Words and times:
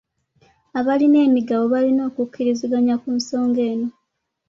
Abalina 0.79 1.17
emigabo 1.27 1.63
balina 1.73 2.01
okukkiriziganya 2.09 2.95
ku 3.01 3.09
nsonga 3.17 3.61
eno. 3.71 3.89